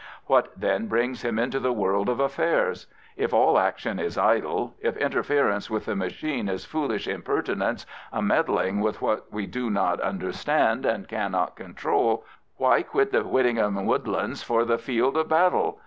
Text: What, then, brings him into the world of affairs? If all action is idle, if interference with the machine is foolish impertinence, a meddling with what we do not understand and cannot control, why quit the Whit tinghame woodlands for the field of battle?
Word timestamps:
What, 0.25 0.47
then, 0.57 0.87
brings 0.87 1.21
him 1.23 1.37
into 1.37 1.59
the 1.59 1.71
world 1.71 2.09
of 2.09 2.19
affairs? 2.19 2.87
If 3.17 3.35
all 3.35 3.59
action 3.59 3.99
is 3.99 4.17
idle, 4.17 4.73
if 4.79 4.97
interference 4.97 5.69
with 5.69 5.85
the 5.85 5.95
machine 5.95 6.49
is 6.49 6.65
foolish 6.65 7.07
impertinence, 7.07 7.85
a 8.11 8.19
meddling 8.19 8.79
with 8.79 8.99
what 8.99 9.31
we 9.31 9.45
do 9.45 9.69
not 9.69 9.99
understand 9.99 10.87
and 10.87 11.07
cannot 11.07 11.55
control, 11.55 12.25
why 12.57 12.81
quit 12.81 13.11
the 13.11 13.23
Whit 13.23 13.45
tinghame 13.45 13.85
woodlands 13.85 14.41
for 14.41 14.65
the 14.65 14.79
field 14.79 15.15
of 15.17 15.29
battle? 15.29 15.77